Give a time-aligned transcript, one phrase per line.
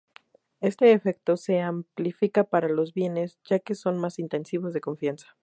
[0.61, 5.37] Este efecto se amplifica para los bienes, ya que son más intensivos de confianza.